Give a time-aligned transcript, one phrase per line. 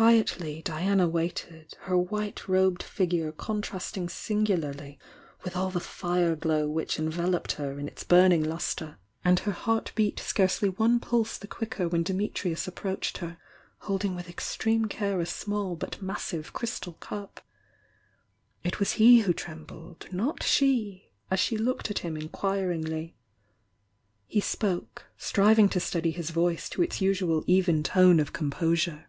[0.00, 4.98] '^'^^""'^^^ waited he white robed figure contrasting singularly
[5.44, 9.92] with a I the A which enveloped her in its burning lustre and her heart
[9.94, 13.36] beat scarcely one pulse the quicker when Dimitrius approached her,
[13.80, 17.42] holding whh ex treme care a small but massive clystal cup
[18.64, 23.12] It was he who rembled, not she, as she looked at h^m mquirmgly
[24.26, 29.06] He spoke, striving to steady his voi™ toite usual even tone of composure.